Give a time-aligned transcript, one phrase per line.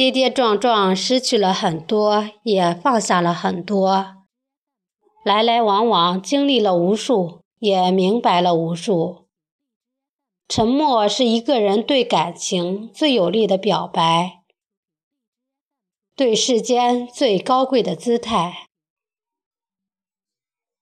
[0.00, 4.14] 跌跌撞撞，失去了很多，也放下了很多；
[5.22, 9.26] 来来往往，经历了无数，也明白了无数。
[10.48, 14.40] 沉默是一个人对感情最有力的表白，
[16.16, 18.68] 对世间最高贵的姿态。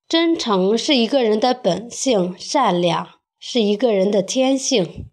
[0.07, 5.11] 真诚是一个人的本性，善良是一个人的天性。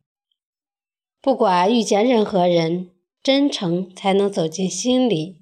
[1.19, 2.91] 不管遇见任何人。
[3.25, 5.41] 真诚才能走进心里。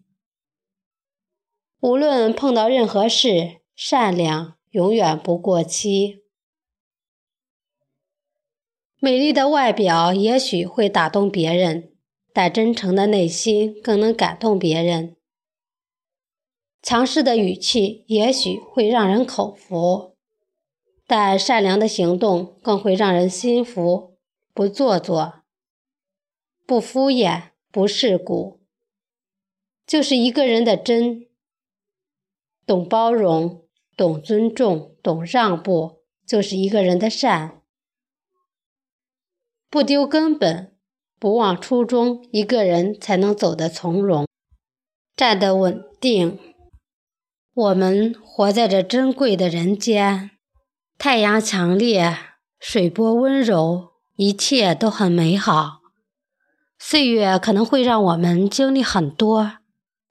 [1.82, 6.24] 无论碰到任何事，善良永远不过期。
[9.02, 11.91] 美丽的外表也许会打动别人，
[12.32, 15.18] 但真诚的内心更能感动别人。
[16.82, 20.16] 强势的语气也许会让人口服，
[21.05, 24.16] 但善良的行动更会让人心服。
[24.54, 25.41] 不做作，
[26.66, 27.52] 不敷衍。
[27.73, 28.62] 不世故，
[29.88, 31.26] 就是一个人的真。
[32.68, 33.66] 懂包容，
[33.98, 37.63] 懂尊重，懂让步，就是一个人的善。
[39.71, 40.76] 不丢根本，
[41.20, 44.27] 不忘初衷，一个人才能走得从容，
[45.16, 46.38] 站得稳定。
[47.55, 50.29] 我们活在这珍贵的人间，
[50.99, 52.16] 太阳强烈，
[52.60, 55.82] 水波温柔，一切都很美好。
[56.85, 59.53] 岁月可能会让我们经历很多，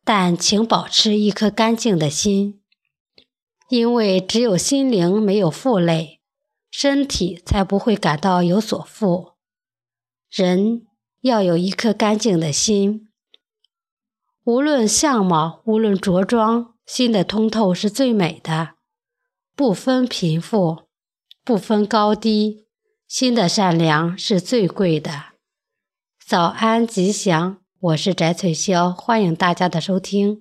[0.07, 2.63] 但请保持一颗干净的心，
[3.69, 6.23] 因为只有心灵没有负累，
[6.71, 9.33] 身体才不会感到有所负。
[10.31, 10.87] 人
[11.21, 13.07] 要有一颗干净的心，
[14.45, 18.71] 无论相貌，无论着装，心的通透是最美的，
[19.55, 20.85] 不分贫富，
[21.45, 22.65] 不分高低，
[23.07, 25.32] 心的善良是最贵的。
[26.33, 27.59] 早安，吉祥！
[27.79, 30.41] 我是翟翠霄，欢迎大家的收听。